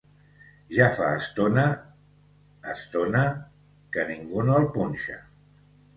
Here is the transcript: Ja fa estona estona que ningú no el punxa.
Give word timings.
Ja 0.75 0.87
fa 0.99 1.09
estona 1.17 1.65
estona 2.73 3.23
que 3.97 4.07
ningú 4.11 4.47
no 4.49 4.57
el 4.63 4.71
punxa. 4.79 5.21